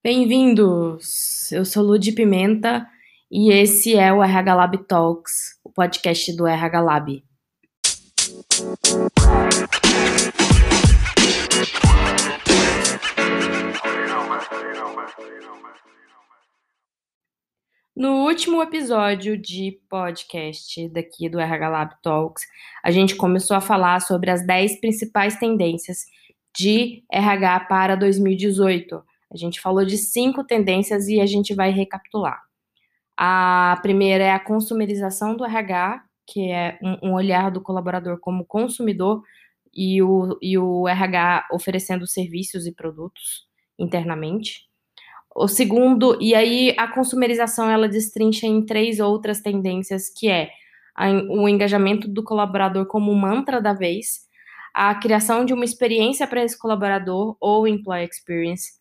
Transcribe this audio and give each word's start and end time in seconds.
Bem-vindos! 0.00 1.50
Eu 1.50 1.64
sou 1.64 1.82
Ludi 1.82 2.12
Pimenta 2.12 2.86
e 3.28 3.50
esse 3.50 3.96
é 3.96 4.12
o 4.12 4.22
RH 4.22 4.54
Lab 4.54 4.78
Talks, 4.86 5.58
o 5.64 5.72
podcast 5.72 6.36
do 6.36 6.46
RH 6.46 6.80
Lab. 6.80 7.24
No 17.96 18.24
último 18.24 18.62
episódio 18.62 19.36
de 19.36 19.80
podcast 19.90 20.88
daqui 20.90 21.28
do 21.28 21.40
RH 21.40 21.68
Lab 21.68 21.94
Talks, 22.04 22.44
a 22.84 22.92
gente 22.92 23.16
começou 23.16 23.56
a 23.56 23.60
falar 23.60 24.00
sobre 24.00 24.30
as 24.30 24.46
10 24.46 24.80
principais 24.80 25.36
tendências 25.40 26.06
de 26.56 27.02
RH 27.12 27.60
para 27.68 27.96
2018. 27.96 29.07
A 29.30 29.36
gente 29.36 29.60
falou 29.60 29.84
de 29.84 29.98
cinco 29.98 30.44
tendências 30.44 31.08
e 31.08 31.20
a 31.20 31.26
gente 31.26 31.54
vai 31.54 31.70
recapitular. 31.70 32.40
A 33.16 33.78
primeira 33.82 34.24
é 34.24 34.30
a 34.30 34.40
consumerização 34.40 35.36
do 35.36 35.44
RH, 35.44 36.02
que 36.26 36.50
é 36.50 36.78
um, 37.02 37.12
olhar 37.12 37.50
do 37.50 37.60
colaborador 37.60 38.18
como 38.20 38.44
consumidor 38.44 39.22
e 39.74 40.02
o, 40.02 40.38
e 40.40 40.56
o 40.56 40.86
RH 40.86 41.48
oferecendo 41.52 42.06
serviços 42.06 42.66
e 42.66 42.72
produtos 42.72 43.46
internamente. 43.78 44.68
O 45.34 45.46
segundo, 45.46 46.16
e 46.20 46.34
aí 46.34 46.74
a 46.78 46.88
consumerização 46.88 47.70
ela 47.70 47.88
destrincha 47.88 48.46
em 48.46 48.64
três 48.64 48.98
outras 48.98 49.40
tendências, 49.40 50.08
que 50.08 50.28
é 50.28 50.50
o 51.30 51.48
engajamento 51.48 52.08
do 52.08 52.24
colaborador 52.24 52.86
como 52.86 53.14
mantra 53.14 53.60
da 53.60 53.72
vez, 53.72 54.26
a 54.74 54.94
criação 54.94 55.44
de 55.44 55.52
uma 55.52 55.64
experiência 55.64 56.26
para 56.26 56.42
esse 56.42 56.58
colaborador 56.58 57.36
ou 57.40 57.68
employee 57.68 58.08
experience 58.08 58.78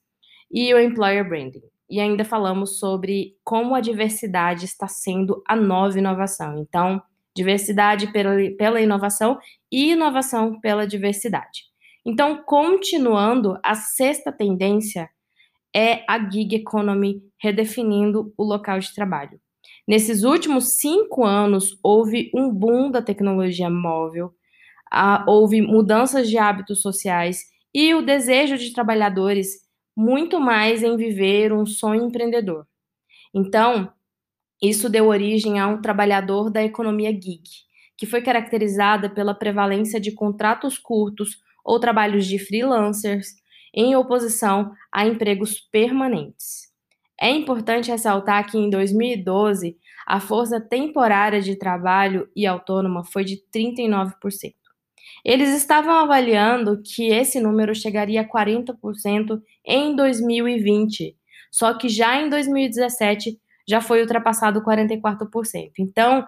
e 0.51 0.73
o 0.73 0.79
employer 0.79 1.27
branding. 1.27 1.61
E 1.89 1.99
ainda 1.99 2.25
falamos 2.25 2.79
sobre 2.79 3.35
como 3.43 3.73
a 3.75 3.81
diversidade 3.81 4.65
está 4.65 4.87
sendo 4.87 5.41
a 5.47 5.55
nova 5.55 5.97
inovação. 5.97 6.57
Então, 6.57 7.01
diversidade 7.35 8.11
pela, 8.11 8.35
pela 8.57 8.81
inovação 8.81 9.39
e 9.71 9.91
inovação 9.91 10.59
pela 10.59 10.87
diversidade. 10.87 11.65
Então, 12.05 12.41
continuando, 12.43 13.59
a 13.63 13.75
sexta 13.75 14.31
tendência 14.31 15.09
é 15.75 16.03
a 16.07 16.17
gig 16.29 16.55
economy 16.55 17.21
redefinindo 17.37 18.33
o 18.37 18.43
local 18.43 18.79
de 18.79 18.93
trabalho. 18.93 19.39
Nesses 19.87 20.23
últimos 20.23 20.79
cinco 20.79 21.23
anos, 21.23 21.77
houve 21.83 22.31
um 22.33 22.49
boom 22.49 22.89
da 22.89 23.01
tecnologia 23.01 23.69
móvel, 23.69 24.33
houve 25.27 25.61
mudanças 25.61 26.29
de 26.29 26.37
hábitos 26.37 26.81
sociais 26.81 27.43
e 27.73 27.93
o 27.93 28.01
desejo 28.01 28.57
de 28.57 28.73
trabalhadores 28.73 29.66
muito 29.97 30.39
mais 30.39 30.83
em 30.83 30.95
viver 30.95 31.51
um 31.51 31.65
sonho 31.65 32.05
empreendedor. 32.05 32.67
Então, 33.33 33.91
isso 34.61 34.87
deu 34.87 35.07
origem 35.07 35.59
a 35.59 35.67
um 35.67 35.81
trabalhador 35.81 36.51
da 36.51 36.63
economia 36.63 37.11
gig, 37.11 37.41
que 37.97 38.05
foi 38.05 38.21
caracterizada 38.21 39.09
pela 39.09 39.33
prevalência 39.33 39.99
de 39.99 40.11
contratos 40.11 40.77
curtos 40.77 41.41
ou 41.65 41.79
trabalhos 41.79 42.27
de 42.27 42.37
freelancers, 42.37 43.29
em 43.73 43.95
oposição 43.95 44.71
a 44.91 45.05
empregos 45.05 45.59
permanentes. 45.59 46.67
É 47.19 47.31
importante 47.31 47.89
ressaltar 47.89 48.45
que 48.49 48.57
em 48.57 48.69
2012, 48.69 49.77
a 50.05 50.19
força 50.19 50.61
temporária 50.61 51.41
de 51.41 51.55
trabalho 51.55 52.29
e 52.35 52.45
autônoma 52.45 53.03
foi 53.03 53.23
de 53.23 53.41
39%. 53.51 54.66
Eles 55.27 55.49
estavam 55.49 55.91
avaliando 55.91 56.81
que 56.81 57.09
esse 57.09 57.41
número 57.41 57.75
chegaria 57.75 58.21
a 58.21 58.25
40% 58.25 59.41
em 59.65 59.93
2020, 59.93 61.17
só 61.51 61.73
que 61.73 61.89
já 61.89 62.21
em 62.21 62.29
2017 62.29 63.37
já 63.67 63.81
foi 63.81 63.99
ultrapassado 63.99 64.63
44%. 64.63 65.71
Então, 65.79 66.25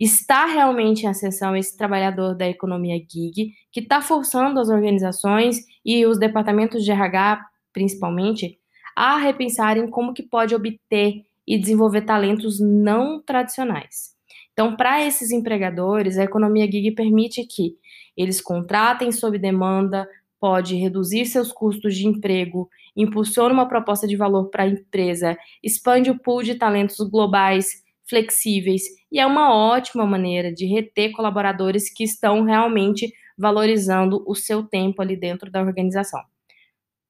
está 0.00 0.46
realmente 0.46 1.04
em 1.04 1.08
ascensão 1.08 1.56
esse 1.56 1.76
trabalhador 1.76 2.34
da 2.34 2.48
economia 2.48 2.96
gig, 2.96 3.52
que 3.70 3.78
está 3.78 4.02
forçando 4.02 4.58
as 4.58 4.68
organizações 4.68 5.58
e 5.86 6.04
os 6.04 6.18
departamentos 6.18 6.84
de 6.84 6.90
RH, 6.90 7.40
principalmente, 7.72 8.58
a 8.96 9.16
repensarem 9.16 9.88
como 9.88 10.12
que 10.12 10.24
pode 10.24 10.56
obter 10.56 11.22
e 11.46 11.56
desenvolver 11.56 12.02
talentos 12.02 12.58
não 12.58 13.22
tradicionais. 13.22 14.12
Então, 14.52 14.76
para 14.76 15.04
esses 15.04 15.30
empregadores, 15.30 16.16
a 16.16 16.24
economia 16.24 16.64
gig 16.64 16.92
permite 16.92 17.44
que 17.44 17.76
eles 18.16 18.40
contratem 18.40 19.10
sob 19.12 19.38
demanda, 19.38 20.08
pode 20.40 20.76
reduzir 20.76 21.24
seus 21.26 21.52
custos 21.52 21.94
de 21.96 22.06
emprego, 22.06 22.68
impulsiona 22.96 23.52
uma 23.52 23.68
proposta 23.68 24.06
de 24.06 24.16
valor 24.16 24.50
para 24.50 24.64
a 24.64 24.68
empresa, 24.68 25.36
expande 25.62 26.10
o 26.10 26.18
pool 26.18 26.42
de 26.42 26.54
talentos 26.54 26.98
globais 27.08 27.82
flexíveis 28.06 28.82
e 29.10 29.18
é 29.18 29.26
uma 29.26 29.54
ótima 29.54 30.04
maneira 30.04 30.52
de 30.52 30.66
reter 30.66 31.12
colaboradores 31.12 31.90
que 31.92 32.04
estão 32.04 32.42
realmente 32.42 33.12
valorizando 33.36 34.22
o 34.26 34.34
seu 34.34 34.62
tempo 34.62 35.00
ali 35.00 35.16
dentro 35.16 35.50
da 35.50 35.62
organização. 35.62 36.22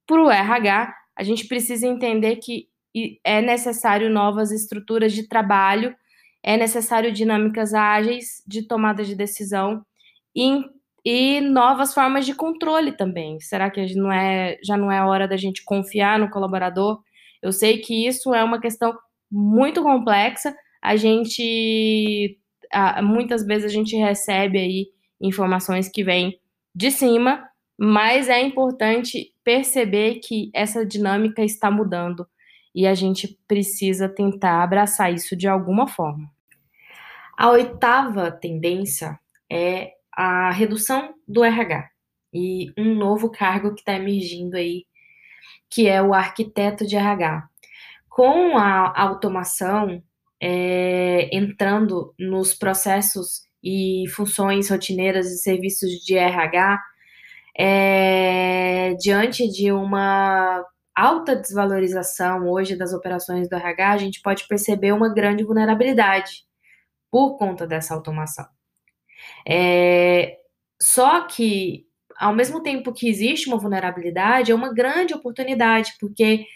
Para 0.06 0.22
o 0.22 0.30
RH, 0.30 0.94
a 1.16 1.22
gente 1.22 1.46
precisa 1.46 1.86
entender 1.86 2.36
que 2.36 2.68
é 3.24 3.40
necessário 3.40 4.08
novas 4.08 4.52
estruturas 4.52 5.12
de 5.12 5.26
trabalho, 5.26 5.94
é 6.42 6.56
necessário 6.56 7.12
dinâmicas 7.12 7.74
ágeis 7.74 8.42
de 8.46 8.62
tomada 8.62 9.02
de 9.02 9.16
decisão 9.16 9.84
e, 10.36 10.62
e 11.04 11.40
novas 11.40 11.92
formas 11.92 12.24
de 12.24 12.34
controle 12.34 12.92
também. 12.92 13.38
Será 13.40 13.70
que 13.70 13.94
não 13.94 14.10
é, 14.10 14.58
já 14.64 14.76
não 14.76 14.90
é 14.90 15.04
hora 15.04 15.28
da 15.28 15.36
gente 15.36 15.64
confiar 15.64 16.18
no 16.18 16.30
colaborador? 16.30 17.00
Eu 17.42 17.52
sei 17.52 17.78
que 17.78 18.06
isso 18.06 18.34
é 18.34 18.42
uma 18.42 18.60
questão 18.60 18.96
muito 19.30 19.82
complexa, 19.82 20.54
a 20.82 20.96
gente 20.96 22.38
muitas 23.02 23.44
vezes 23.46 23.66
a 23.66 23.74
gente 23.74 23.96
recebe 23.96 24.58
aí 24.58 24.86
informações 25.20 25.88
que 25.88 26.02
vêm 26.02 26.38
de 26.74 26.90
cima, 26.90 27.48
mas 27.78 28.28
é 28.28 28.40
importante 28.42 29.32
perceber 29.44 30.16
que 30.16 30.50
essa 30.52 30.84
dinâmica 30.84 31.42
está 31.44 31.70
mudando 31.70 32.26
e 32.74 32.86
a 32.86 32.94
gente 32.94 33.38
precisa 33.46 34.08
tentar 34.08 34.62
abraçar 34.62 35.12
isso 35.12 35.36
de 35.36 35.46
alguma 35.46 35.86
forma. 35.86 36.28
A 37.36 37.50
oitava 37.50 38.30
tendência 38.30 39.18
é 39.50 39.92
a 40.16 40.50
redução 40.50 41.14
do 41.26 41.44
RH 41.44 41.88
e 42.32 42.72
um 42.76 42.94
novo 42.94 43.30
cargo 43.30 43.74
que 43.74 43.80
está 43.80 43.94
emergindo 43.94 44.56
aí, 44.56 44.84
que 45.70 45.88
é 45.88 46.02
o 46.02 46.12
arquiteto 46.12 46.86
de 46.86 46.96
RH. 46.96 47.48
Com 48.08 48.56
a 48.56 49.00
automação 49.00 50.02
é, 50.40 51.28
entrando 51.34 52.14
nos 52.18 52.54
processos 52.54 53.42
e 53.62 54.04
funções 54.14 54.68
rotineiras 54.70 55.26
e 55.26 55.38
serviços 55.38 55.90
de 56.04 56.16
RH, 56.16 56.80
é, 57.56 58.94
diante 58.94 59.48
de 59.48 59.72
uma 59.72 60.64
alta 60.94 61.34
desvalorização 61.34 62.48
hoje 62.48 62.76
das 62.76 62.92
operações 62.92 63.48
do 63.48 63.56
RH, 63.56 63.92
a 63.92 63.98
gente 63.98 64.20
pode 64.22 64.46
perceber 64.46 64.92
uma 64.92 65.12
grande 65.12 65.44
vulnerabilidade 65.44 66.44
por 67.10 67.36
conta 67.36 67.66
dessa 67.66 67.94
automação. 67.94 68.53
É, 69.46 70.38
só 70.80 71.22
que, 71.22 71.86
ao 72.18 72.34
mesmo 72.34 72.62
tempo 72.62 72.92
que 72.92 73.08
existe 73.08 73.48
uma 73.48 73.58
vulnerabilidade, 73.58 74.52
é 74.52 74.54
uma 74.54 74.72
grande 74.72 75.14
oportunidade, 75.14 75.94
porque 76.00 76.46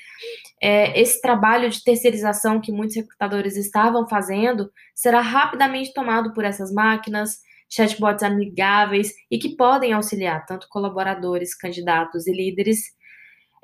é, 0.60 1.00
esse 1.00 1.20
trabalho 1.20 1.70
de 1.70 1.82
terceirização 1.82 2.60
que 2.60 2.72
muitos 2.72 2.96
recrutadores 2.96 3.56
estavam 3.56 4.08
fazendo 4.08 4.70
será 4.94 5.20
rapidamente 5.20 5.92
tomado 5.92 6.32
por 6.32 6.44
essas 6.44 6.72
máquinas, 6.72 7.40
chatbots 7.68 8.22
amigáveis 8.22 9.12
e 9.30 9.38
que 9.38 9.54
podem 9.56 9.92
auxiliar 9.92 10.44
tanto 10.46 10.68
colaboradores, 10.68 11.54
candidatos 11.54 12.26
e 12.26 12.32
líderes. 12.32 12.96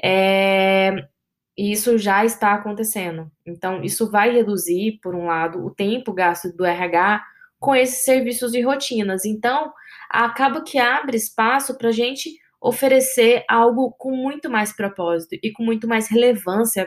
É, 0.02 1.08
e 1.56 1.72
isso 1.72 1.96
já 1.98 2.24
está 2.24 2.54
acontecendo. 2.54 3.30
Então, 3.46 3.82
isso 3.82 4.10
vai 4.10 4.30
reduzir, 4.32 4.98
por 5.02 5.14
um 5.14 5.26
lado, 5.26 5.64
o 5.64 5.70
tempo 5.70 6.12
gasto 6.12 6.52
do 6.54 6.64
RH 6.64 7.24
com 7.64 7.74
esses 7.74 8.04
serviços 8.04 8.52
e 8.52 8.60
rotinas. 8.60 9.24
Então, 9.24 9.72
acaba 10.10 10.62
que 10.62 10.78
abre 10.78 11.16
espaço 11.16 11.78
para 11.78 11.88
a 11.88 11.92
gente 11.92 12.30
oferecer 12.60 13.42
algo 13.48 13.90
com 13.92 14.10
muito 14.10 14.50
mais 14.50 14.70
propósito 14.70 15.38
e 15.42 15.50
com 15.50 15.64
muito 15.64 15.88
mais 15.88 16.06
relevância 16.08 16.86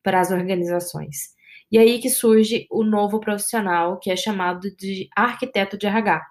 para 0.00 0.20
as 0.20 0.30
organizações. 0.30 1.30
E 1.72 1.76
aí 1.76 1.98
que 1.98 2.08
surge 2.08 2.68
o 2.70 2.84
novo 2.84 3.18
profissional, 3.18 3.98
que 3.98 4.12
é 4.12 4.16
chamado 4.16 4.70
de 4.76 5.08
arquiteto 5.16 5.76
de 5.76 5.88
RH. 5.88 6.24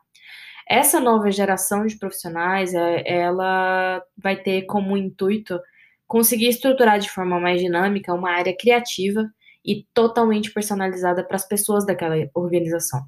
Essa 0.65 1.01
nova 1.01 1.29
geração 1.29 1.85
de 1.85 1.97
profissionais, 1.97 2.73
é, 2.73 3.03
ela 3.05 4.01
vai 4.17 4.37
ter 4.37 4.61
como 4.67 4.95
intuito 4.95 5.59
conseguir 6.07 6.47
estruturar 6.47 6.97
de 6.97 7.09
forma 7.09 7.41
mais 7.41 7.59
dinâmica 7.59 8.13
uma 8.13 8.31
área 8.31 8.55
criativa 8.55 9.29
e 9.65 9.85
totalmente 9.93 10.49
personalizada 10.53 11.25
para 11.25 11.35
as 11.35 11.45
pessoas 11.45 11.85
daquela 11.85 12.15
organização. 12.33 13.01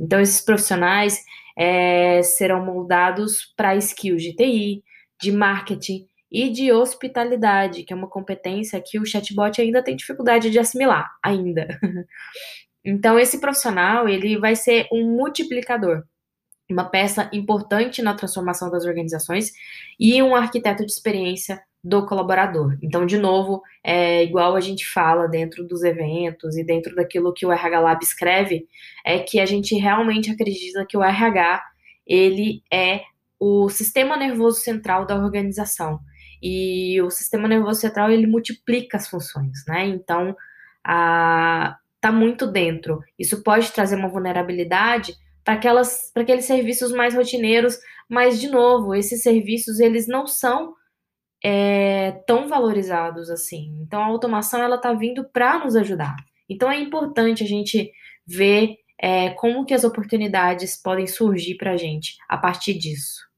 Então, 0.00 0.20
esses 0.20 0.40
profissionais 0.40 1.22
é, 1.56 2.22
serão 2.22 2.64
moldados 2.64 3.52
para 3.56 3.76
skills 3.76 4.22
de 4.22 4.34
TI, 4.34 4.82
de 5.20 5.30
marketing 5.30 6.06
e 6.32 6.48
de 6.48 6.72
hospitalidade, 6.72 7.82
que 7.82 7.92
é 7.92 7.96
uma 7.96 8.08
competência 8.08 8.82
que 8.84 8.98
o 8.98 9.04
chatbot 9.04 9.60
ainda 9.60 9.82
tem 9.82 9.96
dificuldade 9.96 10.48
de 10.50 10.58
assimilar, 10.58 11.08
ainda. 11.22 11.68
Então, 12.82 13.18
esse 13.18 13.38
profissional, 13.38 14.08
ele 14.08 14.38
vai 14.38 14.56
ser 14.56 14.88
um 14.90 15.14
multiplicador, 15.14 16.02
uma 16.70 16.88
peça 16.88 17.28
importante 17.30 18.00
na 18.00 18.14
transformação 18.14 18.70
das 18.70 18.86
organizações 18.86 19.52
e 19.98 20.22
um 20.22 20.34
arquiteto 20.34 20.86
de 20.86 20.90
experiência 20.90 21.62
do 21.82 22.04
colaborador. 22.04 22.76
Então, 22.82 23.06
de 23.06 23.16
novo, 23.16 23.62
é 23.82 24.22
igual 24.22 24.54
a 24.54 24.60
gente 24.60 24.86
fala 24.86 25.26
dentro 25.26 25.66
dos 25.66 25.82
eventos 25.82 26.56
e 26.56 26.64
dentro 26.64 26.94
daquilo 26.94 27.32
que 27.32 27.46
o 27.46 27.52
RH 27.52 27.80
Lab 27.80 28.02
escreve, 28.02 28.66
é 29.04 29.18
que 29.18 29.40
a 29.40 29.46
gente 29.46 29.74
realmente 29.74 30.30
acredita 30.30 30.86
que 30.86 30.96
o 30.96 31.02
RH, 31.02 31.62
ele 32.06 32.62
é 32.70 33.02
o 33.38 33.70
sistema 33.70 34.16
nervoso 34.16 34.60
central 34.60 35.06
da 35.06 35.16
organização. 35.16 36.00
E 36.42 37.00
o 37.02 37.10
sistema 37.10 37.48
nervoso 37.48 37.80
central, 37.80 38.10
ele 38.10 38.26
multiplica 38.26 38.98
as 38.98 39.08
funções, 39.08 39.64
né? 39.66 39.86
Então, 39.86 40.36
a, 40.84 41.76
tá 42.00 42.12
muito 42.12 42.46
dentro. 42.46 43.00
Isso 43.18 43.42
pode 43.42 43.72
trazer 43.72 43.96
uma 43.96 44.08
vulnerabilidade 44.08 45.14
para 45.44 45.54
aquelas 45.54 46.10
para 46.12 46.22
aqueles 46.22 46.44
serviços 46.44 46.92
mais 46.92 47.14
rotineiros, 47.14 47.78
mas 48.08 48.40
de 48.40 48.48
novo, 48.48 48.94
esses 48.94 49.22
serviços 49.22 49.80
eles 49.80 50.06
não 50.06 50.26
são 50.26 50.74
é, 51.42 52.12
tão 52.26 52.48
valorizados 52.48 53.30
assim. 53.30 53.78
Então 53.82 54.02
a 54.02 54.06
automação 54.06 54.62
ela 54.62 54.76
está 54.76 54.92
vindo 54.92 55.24
para 55.24 55.58
nos 55.58 55.76
ajudar. 55.76 56.16
Então 56.48 56.70
é 56.70 56.78
importante 56.78 57.42
a 57.42 57.46
gente 57.46 57.90
ver 58.26 58.76
é, 58.98 59.30
como 59.30 59.64
que 59.64 59.74
as 59.74 59.84
oportunidades 59.84 60.76
podem 60.76 61.06
surgir 61.06 61.56
para 61.56 61.72
a 61.72 61.76
gente 61.76 62.16
a 62.28 62.36
partir 62.36 62.74
disso. 62.74 63.28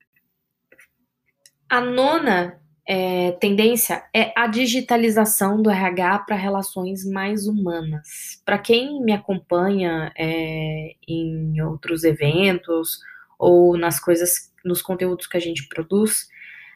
A 1.68 1.80
nona 1.80 2.60
é, 2.86 3.32
tendência 3.32 4.04
é 4.14 4.32
a 4.36 4.46
digitalização 4.46 5.62
do 5.62 5.70
RH 5.70 6.20
para 6.20 6.36
relações 6.36 7.04
mais 7.08 7.46
humanas. 7.46 8.42
Para 8.44 8.58
quem 8.58 9.00
me 9.02 9.12
acompanha 9.12 10.12
é, 10.18 10.94
em 11.06 11.60
outros 11.62 12.02
eventos 12.02 12.98
ou 13.38 13.76
nas 13.76 14.00
coisas, 14.00 14.52
nos 14.64 14.82
conteúdos 14.82 15.26
que 15.26 15.36
a 15.36 15.40
gente 15.40 15.68
produz, 15.68 16.28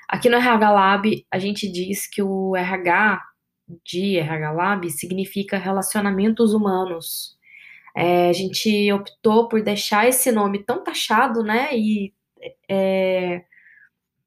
aqui 0.09 0.29
no 0.29 0.37
RH 0.37 0.71
Lab 0.71 1.27
a 1.31 1.39
gente 1.39 1.71
diz 1.71 2.07
que 2.07 2.23
o 2.23 2.57
RH 2.57 3.23
de 3.85 4.19
RH 4.19 4.53
Lab 4.53 4.91
significa 4.91 5.59
relacionamentos 5.59 6.55
humanos. 6.55 7.37
É, 7.95 8.29
a 8.29 8.33
gente 8.33 8.93
optou 8.93 9.49
por 9.49 9.63
deixar 9.63 10.07
esse 10.07 10.31
nome 10.31 10.63
tão 10.63 10.85
taxado, 10.85 11.43
né, 11.43 11.71
e 11.73 12.13
é, 12.69 13.43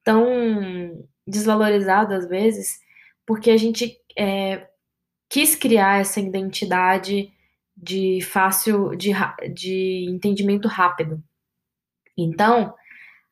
tão 0.04 1.06
desvalorizado 1.26 2.14
às 2.14 2.28
vezes, 2.28 2.80
porque 3.25 3.52
a 3.52 3.58
gente 3.58 3.96
é, 4.18 4.68
quis 5.30 5.56
criar 5.56 6.02
essa 6.02 6.20
identidade 6.20 7.32
de 7.78 8.20
fácil, 8.22 8.96
de, 8.96 9.12
de 9.54 10.06
entendimento 10.10 10.68
rápido. 10.68 11.24
Então, 12.18 12.74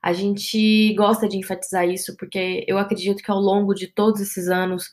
a 0.02 0.14
gente 0.14 0.94
gosta 0.96 1.28
de 1.28 1.38
enfatizar 1.38 1.88
isso 1.88 2.16
porque 2.18 2.64
eu 2.68 2.78
acredito 2.78 3.22
que 3.24 3.32
ao 3.32 3.40
longo 3.40 3.74
de 3.74 3.88
todos 3.88 4.22
esses 4.22 4.48
anos, 4.48 4.90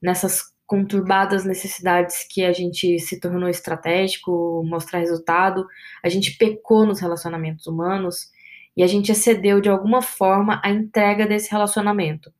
nessas 0.00 0.42
conturbadas 0.66 1.44
necessidades 1.44 2.26
que 2.30 2.44
a 2.44 2.52
gente 2.52 2.98
se 2.98 3.20
tornou 3.20 3.48
estratégico, 3.48 4.62
mostrar 4.64 5.00
resultado, 5.00 5.66
a 6.02 6.08
gente 6.08 6.36
pecou 6.36 6.86
nos 6.86 7.00
relacionamentos 7.00 7.66
humanos 7.66 8.30
e 8.76 8.82
a 8.82 8.86
gente 8.86 9.12
excedeu 9.12 9.60
de 9.60 9.68
alguma 9.68 10.02
forma 10.02 10.60
a 10.64 10.70
entrega 10.70 11.26
desse 11.26 11.50
relacionamento. 11.50 12.32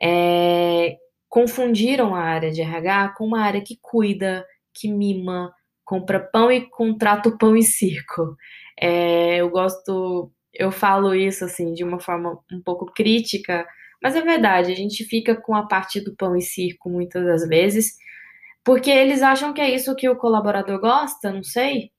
É, 0.00 0.96
confundiram 1.28 2.14
a 2.14 2.20
área 2.20 2.50
de 2.50 2.62
RH 2.62 3.14
com 3.16 3.26
uma 3.26 3.40
área 3.42 3.60
que 3.60 3.78
cuida, 3.82 4.46
que 4.72 4.88
mima, 4.90 5.52
compra 5.84 6.20
pão 6.20 6.50
e 6.50 6.68
contrata 6.70 7.28
o 7.28 7.36
pão 7.36 7.56
e 7.56 7.62
circo. 7.62 8.36
É, 8.80 9.36
eu 9.36 9.50
gosto, 9.50 10.30
eu 10.58 10.72
falo 10.72 11.14
isso 11.14 11.44
assim 11.44 11.72
de 11.72 11.84
uma 11.84 12.00
forma 12.00 12.40
um 12.52 12.60
pouco 12.60 12.86
crítica, 12.86 13.64
mas 14.02 14.16
é 14.16 14.20
verdade, 14.20 14.72
a 14.72 14.74
gente 14.74 15.04
fica 15.04 15.36
com 15.36 15.54
a 15.54 15.66
parte 15.66 16.00
do 16.00 16.14
pão 16.16 16.36
e 16.36 16.42
circo 16.42 16.90
muitas 16.90 17.24
das 17.24 17.48
vezes, 17.48 17.94
porque 18.64 18.90
eles 18.90 19.22
acham 19.22 19.54
que 19.54 19.60
é 19.60 19.72
isso 19.72 19.94
que 19.94 20.08
o 20.08 20.16
colaborador 20.16 20.80
gosta, 20.80 21.32
não 21.32 21.44
sei. 21.44 21.90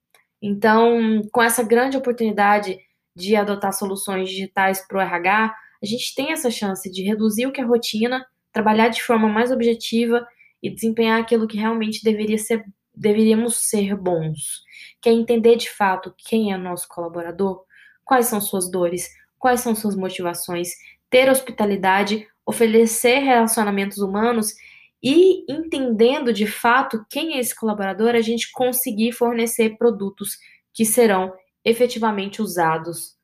Então, 0.42 1.22
com 1.32 1.42
essa 1.42 1.62
grande 1.62 1.96
oportunidade 1.96 2.78
de 3.16 3.34
adotar 3.34 3.72
soluções 3.72 4.28
digitais 4.28 4.86
para 4.86 4.98
o 4.98 5.00
RH, 5.00 5.54
a 5.82 5.86
gente 5.86 6.14
tem 6.14 6.32
essa 6.32 6.50
chance 6.50 6.90
de 6.90 7.02
reduzir 7.02 7.46
o 7.46 7.52
que 7.52 7.60
é 7.60 7.64
rotina, 7.64 8.24
trabalhar 8.52 8.88
de 8.88 9.02
forma 9.02 9.28
mais 9.28 9.50
objetiva 9.50 10.26
e 10.62 10.72
desempenhar 10.72 11.20
aquilo 11.20 11.48
que 11.48 11.56
realmente 11.56 12.04
deveria 12.04 12.38
ser, 12.38 12.62
deveríamos 12.94 13.68
ser 13.68 13.96
bons. 13.96 14.62
Que 15.00 15.08
é 15.08 15.12
entender 15.12 15.56
de 15.56 15.70
fato 15.70 16.14
quem 16.18 16.52
é 16.52 16.56
nosso 16.56 16.86
colaborador, 16.88 17.64
quais 18.10 18.26
são 18.26 18.40
suas 18.40 18.68
dores, 18.68 19.08
quais 19.38 19.60
são 19.60 19.72
suas 19.72 19.94
motivações, 19.94 20.70
ter 21.08 21.30
hospitalidade, 21.30 22.26
oferecer 22.44 23.20
relacionamentos 23.20 23.98
humanos 23.98 24.52
e 25.00 25.44
entendendo 25.48 26.32
de 26.32 26.44
fato 26.44 27.06
quem 27.08 27.36
é 27.36 27.38
esse 27.38 27.54
colaborador, 27.54 28.16
a 28.16 28.20
gente 28.20 28.50
conseguir 28.50 29.12
fornecer 29.12 29.78
produtos 29.78 30.36
que 30.74 30.84
serão 30.84 31.32
efetivamente 31.64 32.42
usados 32.42 33.16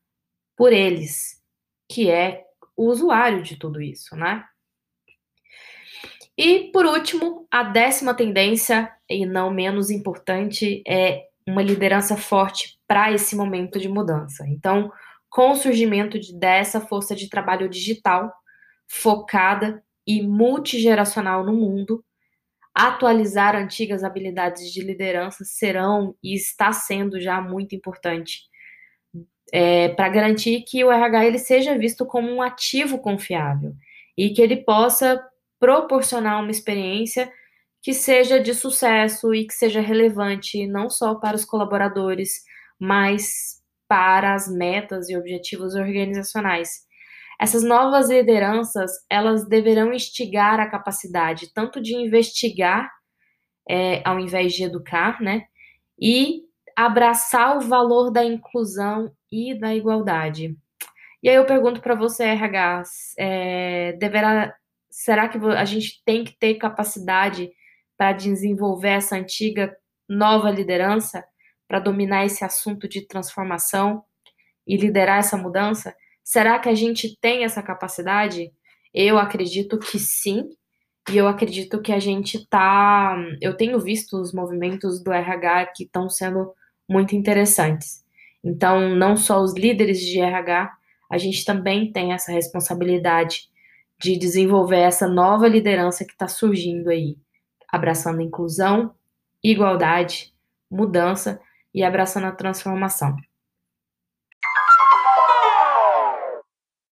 por 0.56 0.72
eles, 0.72 1.42
que 1.90 2.08
é 2.08 2.44
o 2.76 2.84
usuário 2.84 3.42
de 3.42 3.56
tudo 3.56 3.82
isso, 3.82 4.14
né? 4.14 4.44
E 6.38 6.70
por 6.70 6.86
último, 6.86 7.44
a 7.50 7.64
décima 7.64 8.14
tendência, 8.14 8.88
e 9.10 9.26
não 9.26 9.50
menos 9.50 9.90
importante, 9.90 10.80
é 10.86 11.24
uma 11.44 11.62
liderança 11.62 12.16
forte 12.16 12.75
para 12.86 13.12
esse 13.12 13.34
momento 13.34 13.78
de 13.78 13.88
mudança. 13.88 14.46
Então, 14.48 14.92
com 15.28 15.50
o 15.50 15.56
surgimento 15.56 16.18
de, 16.18 16.38
dessa 16.38 16.80
força 16.80 17.14
de 17.14 17.28
trabalho 17.28 17.68
digital, 17.68 18.32
focada 18.88 19.82
e 20.06 20.22
multigeracional 20.22 21.44
no 21.44 21.52
mundo, 21.52 22.04
atualizar 22.74 23.56
antigas 23.56 24.04
habilidades 24.04 24.70
de 24.72 24.82
liderança 24.82 25.44
serão 25.44 26.14
e 26.22 26.34
está 26.34 26.72
sendo 26.72 27.20
já 27.20 27.40
muito 27.40 27.74
importante 27.74 28.42
é, 29.52 29.88
para 29.90 30.08
garantir 30.08 30.62
que 30.62 30.84
o 30.84 30.92
RH 30.92 31.24
ele 31.24 31.38
seja 31.38 31.76
visto 31.78 32.04
como 32.04 32.30
um 32.30 32.42
ativo 32.42 32.98
confiável 32.98 33.74
e 34.16 34.30
que 34.30 34.42
ele 34.42 34.56
possa 34.56 35.22
proporcionar 35.58 36.40
uma 36.40 36.50
experiência 36.50 37.32
que 37.82 37.94
seja 37.94 38.40
de 38.40 38.52
sucesso 38.52 39.34
e 39.34 39.46
que 39.46 39.54
seja 39.54 39.80
relevante 39.80 40.66
não 40.66 40.90
só 40.90 41.14
para 41.14 41.36
os 41.36 41.44
colaboradores, 41.44 42.42
mas 42.78 43.56
para 43.88 44.34
as 44.34 44.48
metas 44.48 45.08
e 45.08 45.16
objetivos 45.16 45.74
organizacionais. 45.74 46.86
Essas 47.40 47.62
novas 47.62 48.08
lideranças, 48.08 48.90
elas 49.10 49.46
deverão 49.46 49.92
instigar 49.92 50.58
a 50.58 50.68
capacidade 50.68 51.52
tanto 51.52 51.80
de 51.80 51.94
investigar, 51.94 52.90
é, 53.68 54.00
ao 54.04 54.18
invés 54.18 54.54
de 54.54 54.64
educar, 54.64 55.20
né? 55.20 55.44
E 56.00 56.42
abraçar 56.74 57.56
o 57.56 57.60
valor 57.60 58.10
da 58.10 58.24
inclusão 58.24 59.12
e 59.30 59.58
da 59.58 59.74
igualdade. 59.74 60.56
E 61.22 61.28
aí 61.28 61.36
eu 61.36 61.46
pergunto 61.46 61.80
para 61.80 61.94
você, 61.94 62.24
RH, 62.24 62.82
é, 63.18 63.92
deverá, 63.94 64.54
será 64.90 65.28
que 65.28 65.38
a 65.38 65.64
gente 65.64 66.02
tem 66.04 66.24
que 66.24 66.38
ter 66.38 66.54
capacidade 66.54 67.50
para 67.96 68.12
desenvolver 68.12 68.90
essa 68.90 69.16
antiga 69.16 69.76
nova 70.08 70.50
liderança 70.50 71.24
para 71.68 71.80
dominar 71.80 72.24
esse 72.24 72.44
assunto 72.44 72.88
de 72.88 73.06
transformação 73.06 74.04
e 74.66 74.76
liderar 74.76 75.18
essa 75.18 75.36
mudança? 75.36 75.94
Será 76.24 76.58
que 76.58 76.68
a 76.68 76.74
gente 76.74 77.16
tem 77.20 77.44
essa 77.44 77.62
capacidade? 77.62 78.50
Eu 78.92 79.18
acredito 79.18 79.78
que 79.78 79.98
sim, 79.98 80.48
e 81.08 81.16
eu 81.16 81.28
acredito 81.28 81.80
que 81.80 81.92
a 81.92 82.00
gente 82.00 82.46
tá. 82.48 83.16
Eu 83.40 83.56
tenho 83.56 83.78
visto 83.78 84.20
os 84.20 84.32
movimentos 84.32 85.02
do 85.02 85.12
RH 85.12 85.66
que 85.66 85.84
estão 85.84 86.08
sendo 86.08 86.52
muito 86.88 87.14
interessantes. 87.14 88.04
Então, 88.42 88.94
não 88.94 89.16
só 89.16 89.40
os 89.40 89.54
líderes 89.54 90.00
de 90.00 90.20
RH, 90.20 90.72
a 91.10 91.18
gente 91.18 91.44
também 91.44 91.92
tem 91.92 92.12
essa 92.12 92.32
responsabilidade 92.32 93.48
de 94.00 94.18
desenvolver 94.18 94.80
essa 94.80 95.06
nova 95.08 95.48
liderança 95.48 96.04
que 96.04 96.12
está 96.12 96.28
surgindo 96.28 96.90
aí, 96.90 97.16
abraçando 97.68 98.20
inclusão, 98.20 98.94
igualdade, 99.42 100.32
mudança 100.70 101.40
e 101.76 101.84
abraçando 101.84 102.26
a 102.28 102.32
transformação. 102.32 103.16